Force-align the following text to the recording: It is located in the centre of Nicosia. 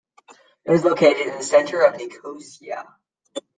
It 0.65 0.71
is 0.73 0.83
located 0.83 1.27
in 1.27 1.37
the 1.37 1.43
centre 1.43 1.81
of 1.83 1.95
Nicosia. 1.95 2.87